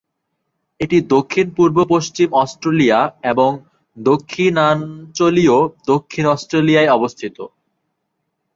[0.79, 2.99] এটি দক্ষিণ-পূর্ব পশ্চিম অস্ট্রেলিয়া
[3.31, 3.49] এবং
[3.97, 5.57] দক্ষিণাঞ্চলীয়
[5.87, 7.37] দক্ষিণ অস্ট্রেলিয়ায় অবস্থিত।